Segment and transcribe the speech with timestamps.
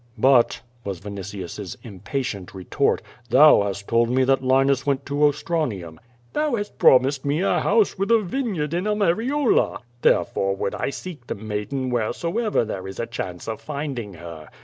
[0.17, 5.99] "But," was Vinitius's impatient retort, "thou hast told mc that Linus went to Ostranium."
[6.33, 9.77] "Thou has promised me a house with a vineyard in Arae riole.
[10.01, 14.49] Therefore would I seek the maiden wheresoever there is a chance of finding her.